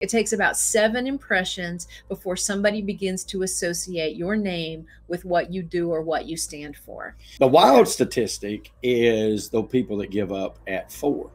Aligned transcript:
It 0.00 0.08
takes 0.08 0.32
about 0.32 0.56
seven 0.56 1.06
impressions 1.06 1.86
before 2.08 2.34
somebody 2.34 2.80
begins 2.80 3.22
to 3.24 3.42
associate 3.42 4.16
your 4.16 4.34
name 4.34 4.86
with 5.08 5.26
what 5.26 5.52
you 5.52 5.62
do 5.62 5.90
or 5.90 6.00
what 6.00 6.24
you 6.24 6.38
stand 6.38 6.74
for. 6.74 7.16
The 7.38 7.46
wild 7.46 7.86
statistic 7.86 8.72
is 8.82 9.50
the 9.50 9.62
people 9.62 9.98
that 9.98 10.10
give 10.10 10.32
up 10.32 10.58
at 10.66 10.90
four. 10.90 11.30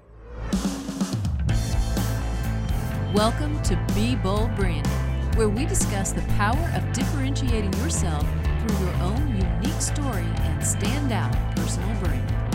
Welcome 3.14 3.62
to 3.62 3.80
Be 3.94 4.16
Bold 4.16 4.56
Branding, 4.56 4.92
where 5.36 5.48
we 5.48 5.68
discuss 5.68 6.12
the 6.12 6.24
power 6.30 6.72
of 6.74 6.92
differentiating 6.92 7.74
yourself 7.74 8.28
through 8.62 8.80
your 8.80 8.96
own 8.96 9.28
unique 9.62 9.80
story 9.80 10.26
and 10.26 10.60
standout 10.60 11.56
personal 11.56 11.94
brand. 12.04 12.55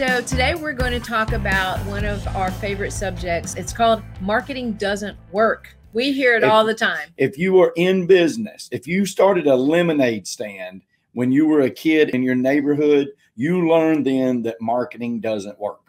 So, 0.00 0.22
today 0.22 0.54
we're 0.54 0.72
going 0.72 0.92
to 0.92 0.98
talk 0.98 1.32
about 1.32 1.78
one 1.84 2.06
of 2.06 2.26
our 2.28 2.50
favorite 2.50 2.92
subjects. 2.92 3.54
It's 3.56 3.70
called 3.70 4.02
Marketing 4.22 4.72
Doesn't 4.72 5.18
Work. 5.30 5.76
We 5.92 6.10
hear 6.10 6.38
it 6.38 6.42
If- 6.42 6.48
all 6.48 6.64
the 6.64 6.74
time. 6.74 7.10
If 7.18 7.36
you 7.36 7.52
were 7.52 7.74
in 7.76 8.06
business, 8.06 8.66
if 8.72 8.86
you 8.86 9.04
started 9.04 9.46
a 9.46 9.54
lemonade 9.54 10.26
stand 10.26 10.80
when 11.12 11.30
you 11.30 11.44
were 11.44 11.60
a 11.60 11.70
kid 11.70 12.14
in 12.14 12.22
your 12.22 12.34
neighborhood, 12.34 13.10
you 13.36 13.68
learned 13.68 14.06
then 14.06 14.40
that 14.44 14.58
marketing 14.58 15.20
doesn't 15.20 15.60
work. 15.60 15.82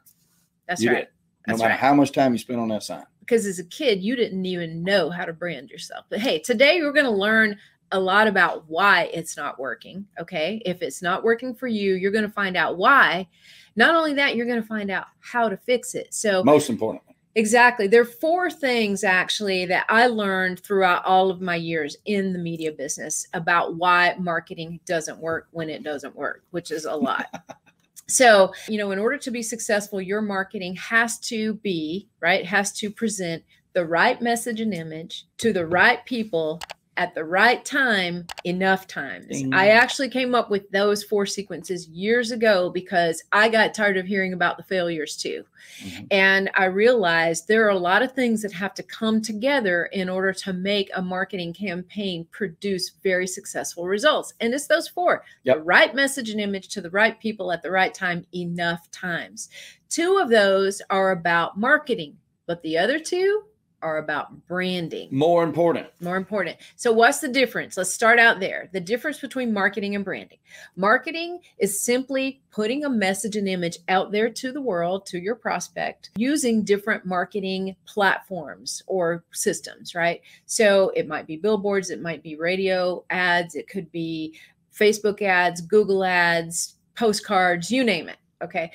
That's 0.68 0.82
You 0.82 0.90
right. 0.90 0.98
did. 0.98 1.08
No 1.48 1.54
That's 1.54 1.60
matter 1.60 1.70
right. 1.70 1.80
how 1.80 1.94
much 1.94 2.12
time 2.12 2.34
you 2.34 2.38
spend 2.38 2.60
on 2.60 2.68
that 2.68 2.84
sign. 2.84 3.06
Because 3.22 3.46
as 3.46 3.60
a 3.60 3.64
kid, 3.64 4.04
you 4.04 4.18
didn't 4.18 4.46
even 4.46 4.84
know 4.84 5.10
how 5.10 5.24
to 5.24 5.32
brand 5.32 5.70
yourself. 5.70 6.04
But 6.10 6.20
hey, 6.20 6.40
today 6.40 6.82
we're 6.82 6.92
going 6.92 7.06
to 7.06 7.12
learn 7.12 7.58
a 7.94 8.00
lot 8.00 8.28
about 8.28 8.66
why 8.68 9.10
it's 9.14 9.38
not 9.38 9.58
working. 9.58 10.06
Okay. 10.20 10.62
If 10.66 10.82
it's 10.82 11.02
not 11.02 11.24
working 11.24 11.56
for 11.56 11.68
you, 11.68 11.94
you're 11.94 12.12
going 12.12 12.26
to 12.26 12.32
find 12.32 12.58
out 12.58 12.78
why. 12.78 13.30
Not 13.76 13.96
only 13.96 14.14
that, 14.16 14.36
you're 14.36 14.46
going 14.46 14.62
to 14.62 14.68
find 14.68 14.92
out 14.92 15.08
how 15.20 15.50
to 15.50 15.58
fix 15.58 15.96
it. 15.96 16.14
So, 16.14 16.44
Most 16.44 16.70
importantly. 16.70 17.16
Exactly. 17.36 17.88
There 17.88 18.02
are 18.02 18.06
four 18.06 18.50
things 18.50 19.04
actually 19.06 19.66
that 19.68 19.86
I 19.88 20.08
learned 20.08 20.60
throughout 20.60 21.06
all 21.06 21.32
of 21.32 21.40
my 21.40 21.56
years 21.56 21.96
in 22.06 22.34
the 22.34 22.40
media 22.40 22.74
business 22.74 23.26
about 23.34 23.76
why 23.76 24.16
marketing 24.20 24.82
doesn't 24.86 25.18
work 25.18 25.48
when 25.52 25.70
it 25.70 25.82
doesn't 25.82 26.16
work, 26.16 26.44
which 26.52 26.72
is 26.72 26.84
a 26.84 26.94
lot. 26.94 27.28
so, 28.08 28.54
you 28.68 28.78
know, 28.78 28.92
in 28.92 29.00
order 29.00 29.18
to 29.18 29.32
be 29.32 29.42
successful, 29.42 30.02
your 30.02 30.22
marketing 30.22 30.76
has 30.76 31.20
to 31.20 31.54
be, 31.56 32.10
right, 32.20 32.46
has 32.46 32.74
to 32.74 32.92
present 32.92 33.44
the 33.74 33.86
right 33.86 34.22
message 34.22 34.60
and 34.60 34.74
image 34.74 35.26
to 35.38 35.54
the 35.54 35.66
right 35.66 36.06
people 36.06 36.60
at 36.98 37.16
the 37.16 37.24
right 37.24 37.64
time 37.64 38.28
enough 38.44 38.86
times. 38.86 39.28
Ding. 39.28 39.54
I 39.54 39.70
actually 39.70 40.10
came 40.10 40.36
up 40.36 40.50
with 40.50 40.70
those 40.72 41.04
four 41.04 41.26
sequences 41.26 41.88
years 41.88 42.32
ago 42.32 42.70
because 42.70 43.24
I 43.32 43.50
got 43.50 43.74
tired 43.74 43.98
of 43.98 44.06
hearing 44.06 44.34
about 44.34 44.58
the 44.58 44.64
failures 44.64 45.16
too. 45.16 45.46
Mhm. 45.84 46.08
And 46.12 46.52
I 46.54 46.66
realized 46.66 47.48
there 47.48 47.66
are 47.66 47.70
a 47.70 47.78
lot 47.78 48.04
of 48.04 48.12
things 48.12 48.42
that 48.42 48.52
have 48.52 48.74
to 48.76 48.84
come 48.84 49.22
together 49.22 49.86
in 49.94 50.10
order 50.10 50.34
to 50.34 50.54
make 50.54 50.92
a 50.94 51.02
marketing 51.02 51.54
campaign 51.54 52.28
produce 52.32 52.92
very 53.02 53.28
successful 53.28 53.88
results. 53.88 54.34
And 54.40 54.54
it's 54.54 54.68
those 54.68 54.88
four 54.88 55.24
the 55.46 55.60
right 55.60 55.96
message 55.96 56.30
and 56.30 56.42
image 56.42 56.68
to 56.70 56.82
the 56.82 56.90
right 56.90 57.20
people 57.20 57.52
at 57.52 57.62
the 57.62 57.72
right 57.72 57.94
time, 57.94 58.26
enough 58.36 58.92
times. 58.92 59.50
Two 59.90 60.18
of 60.18 60.30
those 60.30 60.82
are 60.90 61.12
about 61.12 61.58
marketing, 61.58 62.18
but 62.46 62.62
the 62.64 62.78
other 62.78 63.00
two 63.00 63.44
are 63.82 63.98
about 63.98 64.48
branding 64.48 65.10
More 65.12 65.44
important. 65.44 65.88
more 66.00 66.18
important. 66.18 66.58
So, 66.76 66.92
what's 66.92 67.20
the 67.20 67.28
difference? 67.28 67.78
Let's 67.78 67.94
start 67.94 68.20
out 68.20 68.40
there. 68.40 68.70
The 68.74 68.80
difference 68.80 69.20
between 69.20 69.54
marketing 69.54 69.96
and 69.96 70.06
branding. 70.06 70.38
Marketing 70.76 71.40
is 71.58 71.82
simply 71.82 72.42
putting 72.52 72.86
a 72.86 72.90
message 72.90 73.36
and 73.36 73.48
image 73.48 73.78
out 73.90 74.12
there 74.12 74.30
to 74.30 74.52
the 74.52 74.62
world, 74.62 75.06
to 75.08 75.20
your 75.20 75.36
prospect, 75.36 76.12
using 76.16 76.64
different 76.64 77.06
marketing 77.06 77.76
platforms 77.86 78.82
or 78.88 79.24
systems, 79.32 79.96
right? 79.96 80.22
So, 80.46 80.92
it 80.96 81.08
might 81.08 81.28
be 81.28 81.38
billboards, 81.38 81.90
it 81.90 82.02
might 82.02 82.24
be 82.24 82.36
radio 82.36 83.04
ads, 83.10 83.56
it 83.56 83.68
could 83.68 83.92
be 83.92 84.38
Facebook 84.76 85.22
ads, 85.22 85.62
Google 85.62 86.04
ads, 86.04 86.76
postcards, 86.96 87.72
you 87.72 87.84
name 87.84 88.10
it. 88.10 88.18
Okay. 88.44 88.72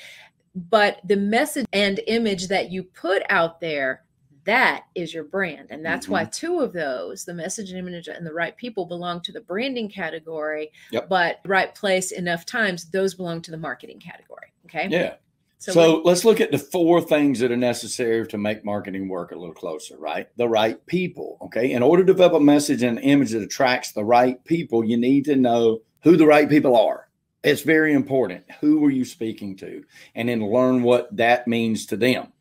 But 0.70 1.00
the 1.04 1.16
message 1.16 1.66
and 1.72 2.00
image 2.06 2.48
that 2.48 2.70
you 2.70 2.82
put 2.82 3.22
out 3.28 3.60
there 3.60 4.04
that 4.46 4.84
is 4.94 5.12
your 5.12 5.24
brand 5.24 5.68
and 5.70 5.84
that's 5.84 6.08
why 6.08 6.22
mm-hmm. 6.22 6.30
two 6.30 6.60
of 6.60 6.72
those 6.72 7.24
the 7.24 7.34
message 7.34 7.70
and 7.70 7.78
image 7.78 8.08
and 8.08 8.26
the 8.26 8.32
right 8.32 8.56
people 8.56 8.86
belong 8.86 9.20
to 9.20 9.32
the 9.32 9.40
branding 9.40 9.88
category 9.88 10.70
Yep. 10.90 11.08
but 11.08 11.40
right 11.44 11.74
place 11.74 12.12
enough 12.12 12.46
times 12.46 12.90
those 12.90 13.14
belong 13.14 13.42
to 13.42 13.50
the 13.50 13.58
marketing 13.58 14.00
category 14.00 14.52
okay 14.64 14.88
Yeah. 14.90 15.14
so, 15.58 15.72
So, 15.72 16.02
let's 16.04 16.24
look 16.24 16.40
at 16.40 16.50
the 16.50 16.58
four 16.58 17.00
things 17.00 17.40
that 17.40 17.52
are 17.52 17.56
necessary 17.56 18.26
to 18.28 18.38
make 18.38 18.64
marketing 18.64 19.08
work 19.08 19.32
a 19.32 19.36
little 19.36 19.54
closer, 19.54 19.96
right? 19.98 20.28
The 20.36 20.48
right 20.48 20.84
people. 20.86 21.38
Okay. 21.42 21.72
In 21.72 21.82
order 21.82 22.04
to 22.04 22.12
develop 22.12 22.34
a 22.34 22.40
message 22.40 22.82
and 22.82 22.98
an 22.98 23.04
image 23.04 23.30
that 23.30 23.42
attracts 23.42 23.92
the 23.92 24.04
right 24.04 24.42
people, 24.44 24.84
you 24.84 24.96
need 24.96 25.24
to 25.24 25.36
know 25.36 25.80
who 26.02 26.16
the 26.16 26.26
right 26.26 26.48
people 26.48 26.76
are. 26.76 27.08
It's 27.42 27.62
very 27.62 27.94
important. 27.94 28.44
Who 28.60 28.84
are 28.84 28.90
you 28.90 29.04
speaking 29.04 29.56
to? 29.58 29.84
And 30.14 30.28
then 30.28 30.40
learn 30.40 30.82
what 30.82 31.14
that 31.16 31.46
means 31.48 31.86
to 31.86 31.96
them. 31.96 32.32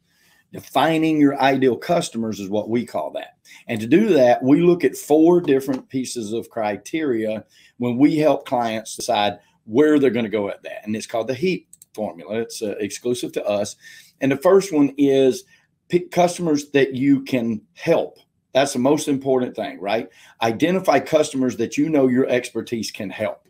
Defining 0.54 1.20
your 1.20 1.40
ideal 1.42 1.76
customers 1.76 2.40
is 2.40 2.50
what 2.50 2.70
we 2.70 2.86
call 2.86 3.12
that. 3.12 3.38
And 3.68 3.80
to 3.82 3.88
do 3.88 4.14
that, 4.14 4.42
we 4.42 4.62
look 4.62 4.84
at 4.84 4.96
four 4.96 5.42
different 5.42 5.90
pieces 5.90 6.32
of 6.32 6.50
criteria 6.50 7.44
when 7.78 7.98
we 7.98 8.18
help 8.18 8.46
clients 8.46 8.96
decide 8.96 9.40
where 9.66 10.00
they're 10.00 10.12
going 10.12 10.26
to 10.26 10.30
go 10.30 10.50
at 10.50 10.64
that. 10.64 10.86
And 10.86 10.96
it's 10.96 11.08
called 11.08 11.28
the 11.28 11.34
HEAP 11.34 11.68
formula. 11.94 12.40
It's 12.40 12.62
uh, 12.62 12.76
exclusive 12.80 13.32
to 13.34 13.46
us. 13.46 13.76
And 14.22 14.32
the 14.32 14.38
first 14.38 14.72
one 14.72 14.94
is 14.98 15.44
pick 15.90 16.12
customers 16.12 16.70
that 16.72 16.94
you 16.94 17.24
can 17.24 17.62
help. 17.74 18.20
That's 18.54 18.74
the 18.74 18.80
most 18.80 19.08
important 19.08 19.56
thing, 19.56 19.82
right? 19.82 20.08
Identify 20.42 21.00
customers 21.00 21.58
that 21.58 21.78
you 21.78 21.90
know 21.90 22.08
your 22.08 22.28
expertise 22.28 22.92
can 22.92 23.10
help. 23.10 23.48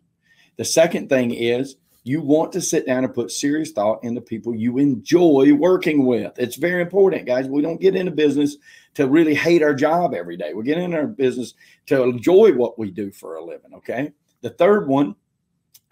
The 0.57 0.65
second 0.65 1.09
thing 1.09 1.31
is 1.31 1.75
you 2.05 2.21
want 2.21 2.51
to 2.51 2.61
sit 2.61 2.85
down 2.85 3.03
and 3.03 3.13
put 3.13 3.31
serious 3.31 3.71
thought 3.71 4.03
into 4.03 4.21
people 4.21 4.53
you 4.53 4.77
enjoy 4.77 5.51
working 5.55 6.05
with. 6.05 6.37
It's 6.37 6.55
very 6.55 6.83
important, 6.83 7.25
guys. 7.25 7.47
We 7.47 7.63
don't 7.63 7.81
get 7.81 7.95
into 7.95 8.11
business 8.11 8.57
to 8.93 9.07
really 9.07 9.33
hate 9.33 9.63
our 9.63 9.73
job 9.73 10.13
every 10.13 10.37
day. 10.37 10.53
We 10.53 10.63
get 10.63 10.77
in 10.77 10.93
our 10.93 11.07
business 11.07 11.55
to 11.87 12.03
enjoy 12.03 12.53
what 12.53 12.77
we 12.77 12.91
do 12.91 13.11
for 13.11 13.37
a 13.37 13.43
living, 13.43 13.73
okay? 13.73 14.13
The 14.41 14.51
third 14.51 14.87
one 14.87 15.15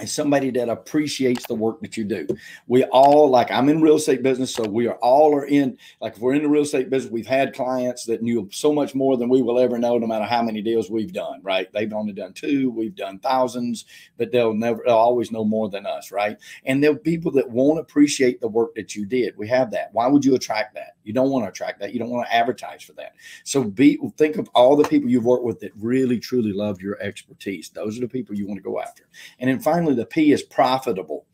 is 0.03 0.11
somebody 0.11 0.51
that 0.51 0.69
appreciates 0.69 1.45
the 1.47 1.55
work 1.55 1.81
that 1.81 1.97
you 1.97 2.03
do. 2.03 2.27
We 2.67 2.83
all 2.85 3.29
like 3.29 3.51
I'm 3.51 3.69
in 3.69 3.81
real 3.81 3.95
estate 3.95 4.23
business, 4.23 4.53
so 4.53 4.63
we 4.67 4.87
are 4.87 4.95
all 4.95 5.33
are 5.35 5.45
in 5.45 5.77
like 6.01 6.15
if 6.15 6.19
we're 6.19 6.35
in 6.35 6.43
the 6.43 6.49
real 6.49 6.63
estate 6.63 6.89
business, 6.89 7.11
we've 7.11 7.27
had 7.27 7.53
clients 7.53 8.05
that 8.05 8.21
knew 8.21 8.47
so 8.51 8.73
much 8.73 8.93
more 8.93 9.17
than 9.17 9.29
we 9.29 9.41
will 9.41 9.59
ever 9.59 9.79
know, 9.79 9.97
no 9.97 10.07
matter 10.07 10.25
how 10.25 10.41
many 10.41 10.61
deals 10.61 10.89
we've 10.89 11.13
done, 11.13 11.39
right? 11.41 11.71
They've 11.73 11.93
only 11.93 12.13
done 12.13 12.33
two, 12.33 12.69
we've 12.69 12.95
done 12.95 13.19
thousands, 13.19 13.85
but 14.17 14.31
they'll 14.31 14.53
never 14.53 14.83
they'll 14.85 14.95
always 14.95 15.31
know 15.31 15.43
more 15.43 15.69
than 15.69 15.85
us, 15.85 16.11
right? 16.11 16.37
And 16.65 16.83
there 16.83 16.91
are 16.91 16.95
people 16.95 17.31
that 17.31 17.49
won't 17.49 17.79
appreciate 17.79 18.41
the 18.41 18.47
work 18.47 18.75
that 18.75 18.95
you 18.95 19.05
did. 19.05 19.37
We 19.37 19.47
have 19.47 19.71
that. 19.71 19.89
Why 19.93 20.07
would 20.07 20.25
you 20.25 20.35
attract 20.35 20.75
that? 20.75 20.95
You 21.03 21.13
don't 21.13 21.29
want 21.29 21.45
to 21.45 21.49
attract 21.49 21.79
that. 21.81 21.93
You 21.93 21.99
don't 21.99 22.09
want 22.09 22.27
to 22.27 22.33
advertise 22.33 22.81
for 22.81 22.93
that. 22.93 23.13
So 23.43 23.63
be 23.63 23.99
think 24.17 24.37
of 24.37 24.49
all 24.55 24.75
the 24.75 24.87
people 24.87 25.09
you've 25.09 25.25
worked 25.25 25.43
with 25.43 25.59
that 25.59 25.71
really 25.75 26.19
truly 26.19 26.53
love 26.53 26.81
your 26.81 27.01
expertise. 27.01 27.69
Those 27.69 27.97
are 27.97 28.01
the 28.01 28.07
people 28.07 28.35
you 28.35 28.47
want 28.47 28.57
to 28.57 28.63
go 28.63 28.79
after. 28.79 29.07
And 29.39 29.49
then 29.49 29.59
finally, 29.59 29.92
the 29.93 30.05
P 30.05 30.31
is 30.31 30.43
profitable. 30.43 31.25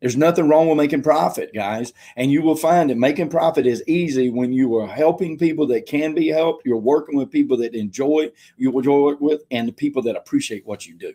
There's 0.00 0.16
nothing 0.16 0.48
wrong 0.48 0.68
with 0.68 0.78
making 0.78 1.02
profit, 1.02 1.52
guys. 1.54 1.92
And 2.16 2.30
you 2.30 2.40
will 2.42 2.56
find 2.56 2.88
that 2.88 2.96
making 2.96 3.28
profit 3.28 3.66
is 3.66 3.84
easy 3.86 4.30
when 4.30 4.52
you 4.52 4.74
are 4.76 4.86
helping 4.86 5.36
people 5.36 5.66
that 5.68 5.86
can 5.86 6.14
be 6.14 6.28
helped. 6.28 6.64
You're 6.64 6.78
working 6.78 7.18
with 7.18 7.30
people 7.30 7.56
that 7.58 7.74
enjoy 7.74 8.30
you 8.56 8.76
enjoy 8.76 9.00
work 9.00 9.20
with, 9.20 9.42
and 9.50 9.68
the 9.68 9.72
people 9.72 10.02
that 10.02 10.16
appreciate 10.16 10.66
what 10.66 10.86
you 10.86 10.96
do. 10.96 11.12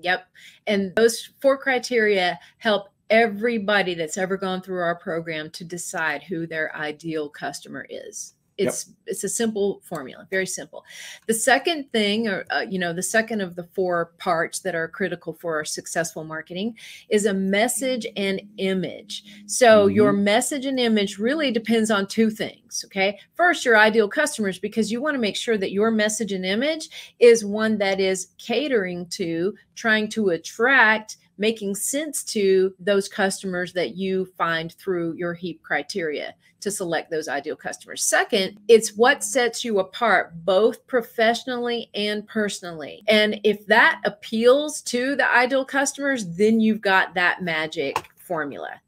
yep 0.00 0.28
and 0.66 0.94
those 0.94 1.30
four 1.40 1.58
criteria 1.58 2.38
help 2.58 2.88
everybody 3.10 3.94
that's 3.94 4.16
ever 4.16 4.36
gone 4.36 4.62
through 4.62 4.80
our 4.80 4.94
program 4.94 5.50
to 5.50 5.64
decide 5.64 6.22
who 6.22 6.46
their 6.46 6.74
ideal 6.76 7.28
customer 7.28 7.84
is 7.90 8.34
it's 8.60 8.92
it's 9.06 9.24
a 9.24 9.28
simple 9.28 9.80
formula 9.84 10.26
very 10.30 10.46
simple. 10.46 10.84
The 11.26 11.34
second 11.34 11.90
thing 11.92 12.28
or 12.28 12.44
uh, 12.50 12.66
you 12.68 12.78
know 12.78 12.92
the 12.92 13.02
second 13.02 13.40
of 13.40 13.56
the 13.56 13.64
four 13.64 14.12
parts 14.18 14.60
that 14.60 14.74
are 14.74 14.88
critical 14.88 15.32
for 15.32 15.56
our 15.56 15.64
successful 15.64 16.24
marketing 16.24 16.76
is 17.08 17.26
a 17.26 17.34
message 17.34 18.06
and 18.16 18.40
image. 18.58 19.24
So 19.46 19.86
your 19.86 20.12
message 20.12 20.66
and 20.66 20.78
image 20.78 21.18
really 21.18 21.50
depends 21.50 21.90
on 21.90 22.06
two 22.06 22.30
things 22.30 22.84
okay? 22.86 23.18
First 23.34 23.64
your 23.64 23.76
ideal 23.76 24.08
customers 24.08 24.58
because 24.58 24.92
you 24.92 25.00
want 25.00 25.14
to 25.14 25.20
make 25.20 25.36
sure 25.36 25.58
that 25.58 25.72
your 25.72 25.90
message 25.90 26.32
and 26.32 26.44
image 26.44 26.88
is 27.18 27.44
one 27.44 27.78
that 27.78 28.00
is 28.00 28.28
catering 28.38 29.06
to 29.10 29.54
trying 29.74 30.08
to 30.10 30.30
attract 30.30 31.16
making 31.40 31.74
sense 31.74 32.22
to 32.22 32.72
those 32.78 33.08
customers 33.08 33.72
that 33.72 33.96
you 33.96 34.26
find 34.36 34.74
through 34.74 35.14
your 35.14 35.32
heap 35.32 35.62
criteria 35.62 36.34
to 36.60 36.70
select 36.70 37.10
those 37.10 37.26
ideal 37.26 37.56
customers. 37.56 38.02
Second, 38.02 38.58
it's 38.68 38.94
what 38.94 39.24
sets 39.24 39.64
you 39.64 39.78
apart 39.78 40.32
both 40.44 40.86
professionally 40.86 41.88
and 41.94 42.28
personally. 42.28 43.02
And 43.08 43.40
if 43.42 43.66
that 43.66 44.02
appeals 44.04 44.82
to 44.82 45.16
the 45.16 45.28
ideal 45.34 45.64
customers, 45.64 46.26
then 46.36 46.60
you've 46.60 46.82
got 46.82 47.14
that 47.14 47.42
magic 47.42 47.96
formula. 48.16 48.78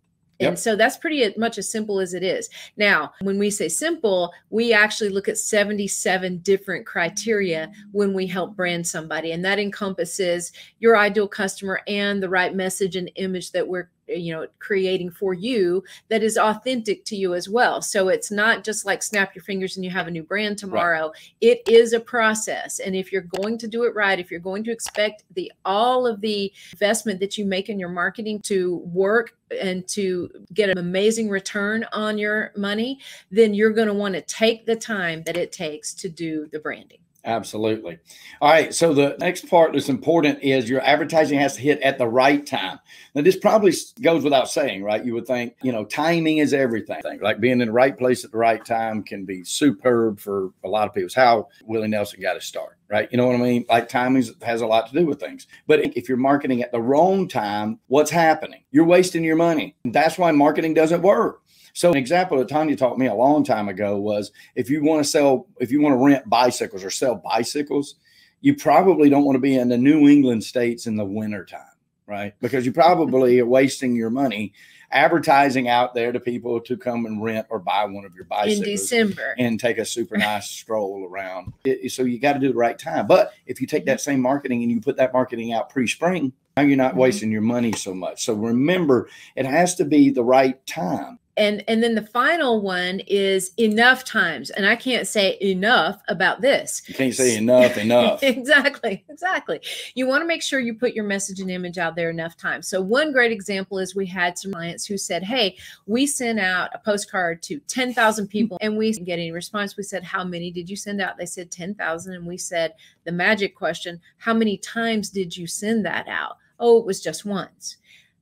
And 0.49 0.59
so 0.59 0.77
that's 0.77 0.97
pretty 0.97 1.25
uh, 1.25 1.31
much 1.37 1.59
as 1.59 1.71
simple 1.71 2.01
as 2.01 2.15
it 2.15 2.23
is. 2.23 2.49
Now, 2.77 3.13
when 3.21 3.39
we 3.39 3.51
say 3.51 3.69
simple, 3.69 4.33
we 4.51 4.73
actually 4.73 5.11
look 5.11 5.29
at 5.29 5.39
77 5.39 6.39
different 6.39 6.87
criteria 6.87 7.73
when 7.93 8.13
we 8.15 8.27
help 8.27 8.57
brand 8.57 8.87
somebody. 8.87 9.33
And 9.33 9.45
that 9.45 9.59
encompasses 9.59 10.53
your 10.79 10.97
ideal 10.97 11.29
customer 11.29 11.81
and 11.87 12.23
the 12.23 12.29
right 12.29 12.55
message 12.55 12.97
and 12.97 13.11
image 13.17 13.53
that 13.53 13.67
we're 13.67 13.89
you 14.09 14.33
know 14.33 14.47
creating 14.59 15.11
for 15.11 15.35
you 15.35 15.83
that 16.09 16.23
is 16.23 16.37
authentic 16.37 17.05
to 17.07 17.17
you 17.17 17.35
as 17.35 17.49
well. 17.49 17.83
So 17.83 18.09
it's 18.09 18.31
not 18.31 18.65
just 18.65 18.85
like 18.85 19.03
snap 19.03 19.35
your 19.35 19.45
fingers 19.45 19.77
and 19.77 19.85
you 19.85 19.91
have 19.91 20.07
a 20.07 20.11
new 20.11 20.23
brand 20.23 20.59
tomorrow. 20.59 21.09
Right. 21.09 21.33
it 21.41 21.63
is 21.69 21.93
a 21.93 22.01
process. 22.01 22.79
And 22.79 22.95
if 22.95 23.13
you're 23.13 23.23
going 23.23 23.59
to 23.59 23.69
do 23.69 23.85
it 23.85 23.95
right 23.95 24.19
if 24.19 24.31
you're 24.31 24.41
going 24.41 24.65
to 24.65 24.71
expect 24.71 25.25
the 25.35 25.53
all 25.65 26.07
of 26.07 26.21
the 26.21 26.53
investment 26.73 27.21
that 27.21 27.37
you 27.39 27.45
make 27.45 27.69
in 27.69 27.79
your 27.79 27.89
marketing 27.89 28.41
to 28.41 28.77
work 28.87 29.37
and 29.61 29.87
to 29.89 30.31
get 30.55 30.71
an 30.71 30.79
amazing 30.79 31.29
return 31.29 31.85
on 31.93 32.17
your 32.19 32.53
money 32.57 32.99
then 33.31 33.53
you're 33.55 33.71
going 33.71 33.89
to 33.89 33.95
want 33.95 34.15
to 34.15 34.23
take 34.23 34.65
the 34.65 34.77
time 34.77 35.23
that 35.25 35.37
it 35.37 35.53
takes 35.53 35.93
to 35.93 36.09
do 36.09 36.49
the 36.53 36.59
branding 36.59 37.02
Absolutely. 37.25 37.99
All 38.41 38.51
right. 38.51 38.75
So 38.75 38.93
the 38.93 39.17
next 39.21 39.49
part 39.49 39.73
that's 39.73 39.89
important 39.89 40.43
is 40.43 40.69
your 40.69 40.81
advertising 40.81 41.39
has 41.39 41.55
to 41.55 41.61
hit 41.61 41.81
at 41.81 41.97
the 41.97 42.09
right 42.09 42.45
time. 42.45 42.81
Now, 43.15 43.23
this 43.23 43.37
probably 43.37 43.73
goes 44.01 44.25
without 44.25 44.49
saying, 44.49 44.83
right? 44.83 45.05
You 45.05 45.15
would 45.15 45.27
think, 45.27 45.55
you 45.63 45.71
know, 45.71 45.85
timing 45.85 46.39
is 46.39 46.53
everything. 46.53 47.01
Like 47.21 47.39
being 47.39 47.61
in 47.61 47.69
the 47.69 47.73
right 47.73 47.97
place 47.97 48.25
at 48.25 48.33
the 48.33 48.39
right 48.39 48.65
time 48.65 49.05
can 49.05 49.25
be 49.25 49.45
superb 49.45 50.19
for 50.19 50.51
a 50.65 50.69
lot 50.69 50.89
of 50.89 50.95
people. 50.95 51.07
It's 51.07 51.15
how 51.15 51.49
Willie 51.65 51.87
Nelson 51.87 52.21
got 52.21 52.35
to 52.35 52.41
start, 52.41 52.79
right? 52.89 53.09
You 53.13 53.19
know 53.19 53.27
what 53.27 53.37
I 53.37 53.39
mean? 53.39 53.67
Like 53.69 53.89
timing 53.89 54.25
has 54.43 54.63
a 54.63 54.67
lot 54.67 54.89
to 54.89 54.99
do 54.99 55.07
with 55.07 55.21
things. 55.21 55.47
But 55.69 55.97
if 55.97 56.09
you're 56.09 56.19
marketing 56.19 56.63
at 56.63 56.73
the 56.73 56.81
wrong 56.81 57.29
time, 57.29 57.79
what's 57.87 58.11
happening? 58.11 58.65
You're 58.73 58.85
wasting 58.85 59.23
your 59.23 59.37
money. 59.37 59.77
That's 59.85 60.19
why 60.19 60.33
marketing 60.33 60.75
doesn't 60.75 61.03
work 61.03 61.42
so 61.73 61.91
an 61.91 61.97
example 61.97 62.39
that 62.39 62.49
Tonya 62.49 62.77
taught 62.77 62.99
me 62.99 63.07
a 63.07 63.15
long 63.15 63.45
time 63.45 63.69
ago 63.69 63.97
was 63.97 64.33
if 64.55 64.69
you 64.69 64.83
want 64.83 65.03
to 65.03 65.09
sell, 65.09 65.47
if 65.59 65.71
you 65.71 65.81
want 65.81 65.95
to 65.95 66.05
rent 66.05 66.29
bicycles 66.29 66.85
or 66.85 66.91
sell 66.91 67.15
bicycles, 67.15 67.95
you 68.41 68.55
probably 68.55 69.09
don't 69.09 69.25
want 69.25 69.37
to 69.37 69.41
be 69.41 69.57
in 69.57 69.69
the 69.69 69.79
New 69.79 70.09
England 70.09 70.45
states 70.45 70.87
in 70.87 70.97
the 70.97 71.05
wintertime, 71.05 71.61
right? 72.07 72.35
Because 72.41 72.67
you 72.67 72.73
probably 72.73 73.39
are 73.41 73.47
wasting 73.47 73.95
your 73.95 74.11
money 74.11 74.53
advertising 74.91 75.69
out 75.69 75.95
there 75.95 76.13
to 76.13 76.21
people 76.21 76.61
to 76.61 76.77
come 76.77 77.07
and 77.07 77.23
rent 77.23 77.47
or 77.49 77.59
buy 77.59 77.85
one 77.87 78.05
of 78.05 78.15
your 78.15 78.25
bicycles 78.25 78.59
in 78.59 78.65
December 78.65 79.35
and 79.39 79.59
take 79.59 79.79
a 79.79 79.85
super 79.85 80.19
nice 80.19 80.51
stroll 80.51 81.09
around. 81.11 81.53
It, 81.65 81.91
so 81.91 82.03
you 82.03 82.21
got 82.21 82.35
to 82.35 82.39
do 82.39 82.49
the 82.49 82.59
right 82.59 82.79
time. 82.79 83.07
But 83.07 83.33
if 83.47 83.61
you 83.61 83.67
take 83.67 83.87
that 83.87 84.01
same 84.01 84.21
marketing 84.21 84.63
and 84.63 84.71
you 84.71 84.81
put 84.81 84.99
that 84.99 85.15
marketing 85.15 85.55
out 85.55 85.71
pre-spring, 85.71 86.33
now 86.57 86.65
you're 86.65 86.77
not 86.77 86.91
mm-hmm. 86.91 87.01
wasting 87.01 87.33
your 87.33 87.41
money 87.41 87.73
so 87.73 87.95
much. 87.95 88.25
So 88.25 88.35
remember, 88.35 89.09
it 89.35 89.47
has 89.47 89.75
to 89.77 89.87
be 89.87 90.11
the 90.11 90.25
right 90.25 90.65
time 90.67 91.19
and 91.37 91.65
and 91.67 91.83
then 91.83 91.95
the 91.95 92.07
final 92.07 92.61
one 92.61 93.01
is 93.07 93.53
enough 93.59 94.05
times. 94.05 94.51
And 94.51 94.67
i 94.67 94.77
can't 94.77 95.07
say 95.07 95.39
enough 95.41 96.03
about 96.09 96.41
this. 96.41 96.83
You 96.87 96.95
can't 96.95 97.15
say 97.15 97.37
enough 97.37 97.79
enough. 97.79 98.23
Exactly 98.43 99.05
exactly. 99.09 99.61
You 99.95 100.07
want 100.07 100.23
to 100.23 100.27
make 100.27 100.43
sure 100.43 100.61
you 100.61 100.75
put 100.75 100.95
your 100.95 101.05
message 101.05 101.41
and 101.41 101.51
image 101.51 101.79
out 101.79 101.97
there 101.97 102.11
enough 102.11 102.37
times. 102.37 102.69
So 102.69 102.81
one 102.83 103.13
great 103.13 103.33
example 103.33 103.79
is 103.79 103.95
we 103.95 104.07
had 104.07 104.39
some 104.39 104.53
clients 104.53 104.85
who 104.85 104.99
said 104.99 105.23
hey 105.23 105.57
we 105.87 106.07
sent 106.07 106.39
out 106.39 106.71
a 106.75 106.79
postcard 106.79 107.43
to 107.45 107.59
10,000 107.61 108.27
people 108.29 108.59
and 108.61 108.77
we 108.77 108.93
didn't 108.93 109.07
get 109.07 109.19
any 109.19 109.33
response. 109.33 109.77
We 109.77 109.85
said 109.85 110.05
how 110.05 110.25
many 110.25 110.51
did 110.51 110.69
you 110.69 110.77
send 110.77 111.01
out? 111.01 111.17
They 111.17 111.27
said 111.27 111.51
10,000 111.51 112.15
and 112.15 112.27
we 112.27 112.37
said 112.37 112.75
the 113.05 113.13
magic 113.13 113.55
question 113.55 114.01
how 114.19 114.35
many 114.35 114.59
times 114.59 115.11
did 115.11 115.37
you 115.37 115.47
send 115.47 115.87
that 115.87 116.09
out? 116.09 116.37
Oh 116.59 116.79
it 116.79 116.87
was 116.87 117.01
just 117.01 117.25
once 117.25 117.77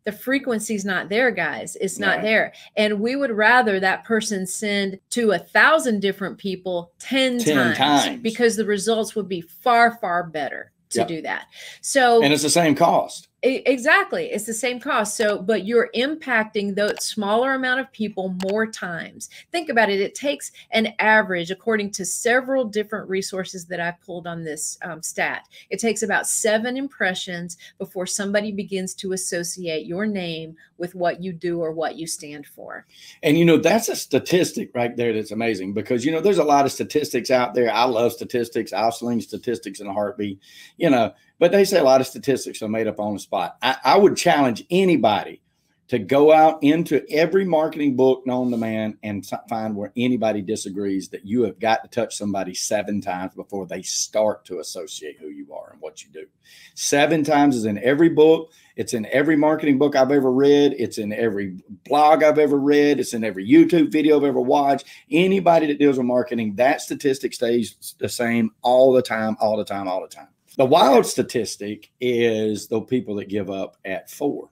the 0.05 0.13
frequency's 0.13 0.85
not 0.85 1.09
there 1.09 1.31
guys. 1.31 1.77
It's 1.81 1.99
not 1.99 2.17
right. 2.17 2.23
there. 2.23 2.53
And 2.77 3.01
we 3.01 3.17
would 3.17 3.31
rather 3.31 3.81
that 3.81 4.05
person 4.05 4.47
send 4.47 4.99
to 5.11 5.33
a 5.33 5.39
thousand 5.39 6.01
different 6.01 6.39
people 6.39 6.93
10, 6.99 7.41
10 7.41 7.57
times, 7.57 7.79
times, 7.79 8.23
because 8.23 8.57
the 8.57 8.65
results 8.65 9.15
would 9.15 9.29
be 9.29 9.41
far 9.41 9.99
far 9.99 10.25
better 10.25 10.73
to 10.91 11.01
yep. 11.01 11.09
do 11.09 11.23
that. 11.23 11.47
So 11.81 12.23
and 12.23 12.33
it's 12.33 12.43
the 12.43 12.51
same 12.51 12.75
cost 12.75 13.30
Exactly. 13.43 14.27
It's 14.27 14.45
the 14.45 14.53
same 14.53 14.79
cost. 14.79 15.17
So, 15.17 15.41
but 15.41 15.65
you're 15.65 15.89
impacting 15.95 16.75
the 16.75 16.95
smaller 17.01 17.55
amount 17.55 17.81
of 17.81 17.91
people 17.91 18.37
more 18.45 18.67
times. 18.67 19.31
Think 19.51 19.71
about 19.71 19.89
it. 19.89 19.99
It 19.99 20.15
takes 20.15 20.53
an 20.73 20.93
average, 20.99 21.51
according 21.51 21.93
to 21.93 22.05
several 22.05 22.67
different 22.67 23.09
resources 23.09 23.65
that 23.67 23.81
I 23.81 23.93
pulled 24.05 24.27
on 24.27 24.45
this 24.45 24.77
um, 24.83 25.03
stat, 25.03 25.49
it 25.71 25.79
takes 25.79 26.03
about 26.03 26.27
seven 26.27 26.77
impressions 26.77 27.57
before 27.79 28.07
somebody 28.07 28.53
begins 28.53 28.95
to 28.97 29.13
associate 29.13 29.87
your 29.87 30.05
name 30.05 30.55
with 30.77 30.95
what 30.95 31.23
you 31.23 31.33
do 31.33 31.61
or 31.61 31.73
what 31.73 31.97
you 31.97 32.07
stand 32.07 32.47
for. 32.47 32.87
And, 33.23 33.39
you 33.39 33.47
know, 33.47 33.57
that's 33.57 33.89
a 33.89 33.97
statistic 33.97 34.71
right 34.75 34.95
there 34.95 35.15
that's 35.15 35.31
amazing 35.31 35.73
because, 35.73 36.05
you 36.05 36.13
know, 36.13 36.21
there's 36.21 36.39
a 36.39 36.45
lot 36.45 36.67
of 36.67 36.73
statistics 36.73 37.31
out 37.31 37.55
there. 37.55 37.73
I 37.73 37.85
love 37.85 38.13
statistics. 38.13 38.75
I'll 38.75 38.93
sling 38.93 39.23
statistics 39.23 39.81
in 39.81 39.87
a 39.87 39.95
heartbeat, 39.95 40.41
you 40.77 40.91
know 40.91 41.15
but 41.41 41.51
they 41.51 41.65
say 41.65 41.79
a 41.79 41.83
lot 41.83 42.01
of 42.01 42.07
statistics 42.07 42.63
are 42.63 42.69
made 42.69 42.87
up 42.87 43.01
on 43.01 43.15
the 43.15 43.19
spot. 43.19 43.57
I, 43.63 43.77
I 43.83 43.99
would 43.99 44.17
challenge 44.17 44.63
anybody 44.71 45.41
to 45.89 45.99
go 45.99 46.33
out 46.33 46.63
into 46.63 47.03
every 47.11 47.45
marketing 47.45 47.97
book 47.97 48.25
known 48.25 48.49
to 48.53 48.57
man 48.57 48.97
and 49.03 49.27
find 49.49 49.75
where 49.75 49.91
anybody 49.97 50.41
disagrees 50.41 51.09
that 51.09 51.27
you 51.27 51.43
have 51.43 51.59
got 51.59 51.83
to 51.83 51.89
touch 51.89 52.15
somebody 52.15 52.55
seven 52.55 53.01
times 53.01 53.35
before 53.35 53.67
they 53.67 53.83
start 53.83 54.45
to 54.45 54.61
associate 54.61 55.17
who 55.19 55.31
you 55.31 55.53
are 55.53 55.71
and 55.73 55.81
what 55.81 56.05
you 56.05 56.11
do. 56.13 56.27
Seven 56.75 57.25
times 57.25 57.57
is 57.57 57.65
in 57.65 57.77
every 57.79 58.11
book. 58.11 58.53
It's 58.77 58.95
in 58.95 59.05
every 59.07 59.35
marketing 59.35 59.79
book 59.79 59.97
I've 59.97 60.13
ever 60.13 60.31
read. 60.31 60.77
It's 60.79 60.99
in 60.99 61.13
every 61.13 61.57
blog 61.85 62.23
I've 62.23 62.39
ever 62.39 62.59
read. 62.59 63.01
It's 63.01 63.15
in 63.15 63.25
every 63.25 63.49
YouTube 63.49 63.91
video 63.91 64.19
I've 64.19 64.25
ever 64.25 64.41
watched. 64.41 64.87
Anybody 65.11 65.67
that 65.67 65.81
deals 65.81 65.97
with 65.97 66.07
marketing, 66.07 66.55
that 66.57 66.83
statistic 66.83 67.33
stays 67.33 67.97
the 67.99 68.09
same 68.09 68.51
all 68.63 68.93
the 68.93 69.03
time, 69.03 69.37
all 69.41 69.57
the 69.57 69.65
time, 69.65 69.89
all 69.89 70.03
the 70.03 70.09
time. 70.09 70.29
The 70.61 70.67
wild 70.67 71.07
statistic 71.07 71.91
is 72.03 72.69
the 72.69 72.83
people 72.83 73.15
that 73.15 73.31
give 73.31 73.49
up 73.49 73.79
at 73.83 74.11
four. 74.11 74.51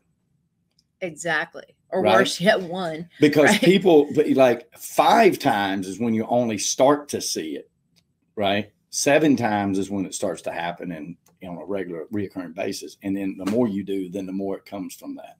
Exactly. 1.02 1.64
Or 1.90 2.00
right? 2.00 2.14
worse 2.14 2.40
yet, 2.40 2.62
one. 2.62 3.10
Because 3.20 3.50
right? 3.50 3.60
people 3.60 4.08
like 4.32 4.74
five 4.74 5.38
times 5.38 5.86
is 5.86 6.00
when 6.00 6.14
you 6.14 6.24
only 6.24 6.56
start 6.56 7.10
to 7.10 7.20
see 7.20 7.56
it, 7.56 7.70
right? 8.36 8.72
Seven 8.88 9.36
times 9.36 9.78
is 9.78 9.90
when 9.90 10.06
it 10.06 10.14
starts 10.14 10.40
to 10.42 10.50
happen 10.50 10.92
and 10.92 11.14
on 11.46 11.58
a 11.58 11.66
regular 11.66 12.06
reoccurring 12.10 12.54
basis. 12.54 12.96
And 13.02 13.14
then 13.14 13.36
the 13.36 13.50
more 13.50 13.68
you 13.68 13.84
do, 13.84 14.08
then 14.08 14.24
the 14.24 14.32
more 14.32 14.56
it 14.56 14.64
comes 14.64 14.94
from 14.94 15.14
that. 15.16 15.36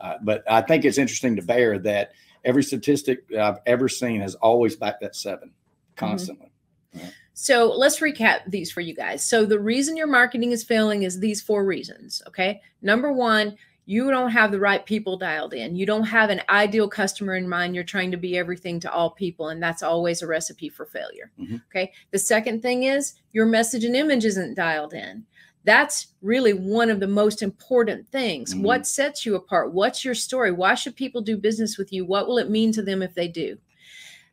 Uh, 0.00 0.18
but 0.22 0.44
I 0.48 0.60
think 0.60 0.84
it's 0.84 0.98
interesting 0.98 1.34
to 1.34 1.42
bear 1.42 1.80
that 1.80 2.12
every 2.44 2.62
statistic 2.62 3.26
that 3.30 3.40
I've 3.40 3.60
ever 3.66 3.88
seen 3.88 4.20
has 4.20 4.36
always 4.36 4.76
backed 4.76 5.00
that 5.00 5.16
seven 5.16 5.48
mm-hmm. 5.48 5.94
constantly. 5.96 6.52
Mm-hmm. 6.94 7.06
Right? 7.06 7.14
So 7.34 7.72
let's 7.72 8.00
recap 8.00 8.40
these 8.46 8.70
for 8.70 8.80
you 8.80 8.94
guys. 8.94 9.24
So 9.24 9.44
the 9.44 9.58
reason 9.58 9.96
your 9.96 10.06
marketing 10.06 10.52
is 10.52 10.64
failing 10.64 11.02
is 11.02 11.18
these 11.18 11.40
four 11.40 11.64
reasons. 11.64 12.22
Okay. 12.26 12.60
Number 12.82 13.12
one, 13.12 13.56
you 13.84 14.10
don't 14.10 14.30
have 14.30 14.52
the 14.52 14.60
right 14.60 14.84
people 14.86 15.16
dialed 15.16 15.54
in. 15.54 15.74
You 15.74 15.86
don't 15.86 16.04
have 16.04 16.30
an 16.30 16.42
ideal 16.48 16.88
customer 16.88 17.34
in 17.34 17.48
mind. 17.48 17.74
You're 17.74 17.84
trying 17.84 18.12
to 18.12 18.16
be 18.16 18.38
everything 18.38 18.78
to 18.80 18.92
all 18.92 19.10
people, 19.10 19.48
and 19.48 19.60
that's 19.60 19.82
always 19.82 20.22
a 20.22 20.26
recipe 20.26 20.68
for 20.68 20.86
failure. 20.86 21.32
Mm-hmm. 21.38 21.56
Okay. 21.68 21.92
The 22.12 22.18
second 22.18 22.62
thing 22.62 22.84
is 22.84 23.14
your 23.32 23.46
message 23.46 23.84
and 23.84 23.96
image 23.96 24.24
isn't 24.24 24.54
dialed 24.54 24.94
in. 24.94 25.24
That's 25.64 26.08
really 26.22 26.52
one 26.52 26.90
of 26.90 27.00
the 27.00 27.08
most 27.08 27.42
important 27.42 28.08
things. 28.10 28.54
Mm-hmm. 28.54 28.62
What 28.62 28.86
sets 28.86 29.26
you 29.26 29.34
apart? 29.34 29.72
What's 29.72 30.04
your 30.04 30.14
story? 30.14 30.52
Why 30.52 30.74
should 30.74 30.94
people 30.94 31.20
do 31.20 31.36
business 31.36 31.76
with 31.76 31.92
you? 31.92 32.04
What 32.04 32.28
will 32.28 32.38
it 32.38 32.50
mean 32.50 32.72
to 32.72 32.82
them 32.82 33.02
if 33.02 33.14
they 33.14 33.28
do? 33.28 33.58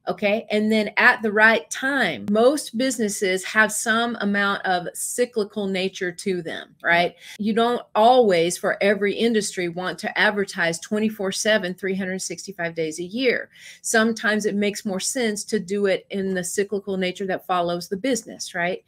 Okay. 0.10 0.48
And 0.50 0.72
then 0.72 0.90
at 0.98 1.22
the 1.22 1.32
right 1.32 1.70
time, 1.70 2.26
most 2.32 2.76
businesses 2.76 3.46
have 3.46 3.72
some 3.72 4.18
amount 4.22 4.66
of 4.66 4.88
cyclical 4.96 5.68
nature 5.68 6.12
to 6.12 6.42
them, 6.42 6.76
right? 6.84 7.16
You 7.38 7.54
don't 7.54 7.84
always, 7.94 8.58
for 8.58 8.82
every 8.82 9.14
industry, 9.14 9.70
want 9.70 10.00
to 10.00 10.18
advertise 10.18 10.80
24 10.80 11.32
7, 11.32 11.76
365 11.76 12.74
days 12.74 13.00
a 13.00 13.04
year. 13.04 13.50
Sometimes 13.84 14.48
it 14.48 14.56
makes 14.56 14.84
more 14.84 15.00
sense 15.00 15.44
to 15.44 15.60
do 15.60 15.86
it 15.86 16.08
in 16.10 16.34
the 16.34 16.44
cyclical 16.44 16.98
nature 16.98 17.28
that 17.28 17.46
follows 17.46 17.88
the 17.88 17.98
business, 17.98 18.56
right? 18.56 18.84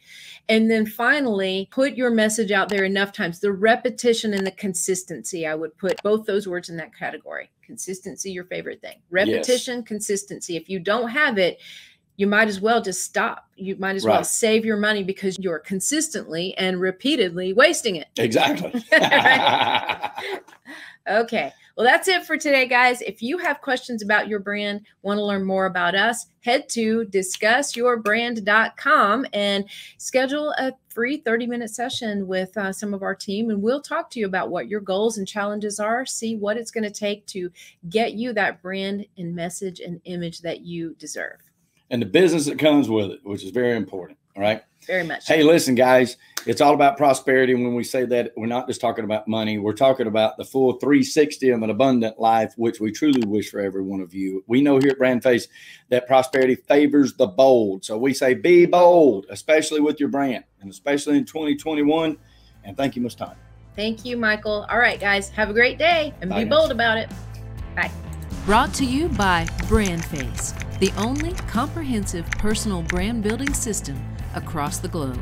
And 0.49 0.71
then 0.71 0.87
finally, 0.87 1.69
put 1.71 1.93
your 1.93 2.09
message 2.09 2.51
out 2.51 2.69
there 2.69 2.83
enough 2.83 3.11
times. 3.11 3.39
The 3.39 3.51
repetition 3.51 4.33
and 4.33 4.47
the 4.47 4.51
consistency, 4.51 5.45
I 5.45 5.53
would 5.53 5.77
put 5.77 6.01
both 6.01 6.25
those 6.25 6.47
words 6.47 6.69
in 6.69 6.77
that 6.77 6.97
category 6.97 7.51
consistency 7.71 8.29
your 8.29 8.43
favorite 8.43 8.81
thing 8.81 8.97
repetition 9.11 9.77
yes. 9.77 9.87
consistency 9.87 10.57
if 10.57 10.67
you 10.67 10.77
don't 10.77 11.07
have 11.07 11.37
it 11.37 11.57
you 12.17 12.27
might 12.27 12.49
as 12.49 12.59
well 12.59 12.81
just 12.81 13.01
stop 13.01 13.47
you 13.55 13.77
might 13.77 13.95
as 13.95 14.03
right. 14.03 14.15
well 14.15 14.23
save 14.25 14.65
your 14.65 14.75
money 14.75 15.03
because 15.03 15.39
you're 15.39 15.59
consistently 15.59 16.53
and 16.57 16.81
repeatedly 16.81 17.53
wasting 17.53 17.95
it 17.95 18.07
exactly 18.17 18.83
Okay. 21.07 21.51
Well, 21.75 21.85
that's 21.85 22.07
it 22.07 22.25
for 22.25 22.37
today, 22.37 22.65
guys. 22.67 23.01
If 23.01 23.21
you 23.21 23.37
have 23.37 23.61
questions 23.61 24.01
about 24.01 24.27
your 24.27 24.39
brand, 24.39 24.81
want 25.01 25.19
to 25.19 25.23
learn 25.23 25.45
more 25.45 25.65
about 25.65 25.95
us, 25.95 26.27
head 26.41 26.69
to 26.69 27.05
discussyourbrand.com 27.05 29.25
and 29.33 29.69
schedule 29.97 30.53
a 30.57 30.71
free 30.89 31.17
30 31.17 31.47
minute 31.47 31.69
session 31.69 32.27
with 32.27 32.57
uh, 32.57 32.73
some 32.73 32.93
of 32.93 33.01
our 33.03 33.15
team. 33.15 33.49
And 33.49 33.61
we'll 33.61 33.81
talk 33.81 34.09
to 34.11 34.19
you 34.19 34.25
about 34.25 34.49
what 34.49 34.67
your 34.67 34.81
goals 34.81 35.17
and 35.17 35.25
challenges 35.27 35.79
are, 35.79 36.05
see 36.05 36.35
what 36.35 36.57
it's 36.57 36.71
going 36.71 36.83
to 36.83 36.91
take 36.91 37.25
to 37.27 37.49
get 37.89 38.13
you 38.13 38.33
that 38.33 38.61
brand 38.61 39.05
and 39.17 39.33
message 39.33 39.79
and 39.79 40.01
image 40.05 40.41
that 40.41 40.61
you 40.61 40.95
deserve. 40.95 41.39
And 41.89 42.01
the 42.01 42.05
business 42.05 42.45
that 42.45 42.59
comes 42.59 42.89
with 42.89 43.11
it, 43.11 43.19
which 43.23 43.43
is 43.43 43.51
very 43.51 43.75
important. 43.75 44.17
All 44.35 44.41
right. 44.41 44.63
Very 44.87 45.03
much. 45.03 45.27
Hey, 45.27 45.43
listen, 45.43 45.75
guys, 45.75 46.17
it's 46.47 46.59
all 46.59 46.73
about 46.73 46.97
prosperity. 46.97 47.53
When 47.53 47.75
we 47.75 47.83
say 47.83 48.05
that, 48.05 48.31
we're 48.35 48.47
not 48.47 48.67
just 48.67 48.81
talking 48.81 49.03
about 49.03 49.27
money, 49.27 49.59
we're 49.59 49.73
talking 49.73 50.07
about 50.07 50.37
the 50.37 50.45
full 50.45 50.73
360 50.73 51.49
of 51.49 51.61
an 51.61 51.69
abundant 51.69 52.19
life, 52.19 52.53
which 52.57 52.79
we 52.79 52.91
truly 52.91 53.23
wish 53.27 53.51
for 53.51 53.59
every 53.59 53.83
one 53.83 54.01
of 54.01 54.13
you. 54.13 54.43
We 54.47 54.61
know 54.61 54.79
here 54.79 54.91
at 54.91 54.97
Brand 54.97 55.21
Face 55.21 55.47
that 55.89 56.07
prosperity 56.07 56.55
favors 56.55 57.13
the 57.13 57.27
bold. 57.27 57.85
So 57.85 57.97
we 57.97 58.13
say 58.13 58.33
be 58.33 58.65
bold, 58.65 59.27
especially 59.29 59.81
with 59.81 59.99
your 59.99 60.09
brand 60.09 60.45
and 60.61 60.71
especially 60.71 61.17
in 61.17 61.25
2021. 61.25 62.17
And 62.63 62.75
thank 62.75 62.95
you, 62.95 63.03
Ms. 63.03 63.15
Time. 63.15 63.35
Thank 63.75 64.03
you, 64.03 64.17
Michael. 64.17 64.65
All 64.69 64.79
right, 64.79 64.99
guys, 64.99 65.29
have 65.29 65.49
a 65.49 65.53
great 65.53 65.77
day 65.77 66.13
and 66.21 66.29
Bye, 66.29 66.43
be 66.43 66.49
guys. 66.49 66.57
bold 66.57 66.71
about 66.71 66.97
it. 66.97 67.09
Bye. 67.75 67.91
Brought 68.45 68.73
to 68.75 68.85
you 68.85 69.09
by 69.09 69.47
Brand 69.67 70.03
Face, 70.03 70.53
the 70.79 70.91
only 70.97 71.33
comprehensive 71.47 72.29
personal 72.31 72.81
brand 72.81 73.21
building 73.21 73.53
system 73.53 73.95
across 74.35 74.79
the 74.79 74.87
globe. 74.87 75.19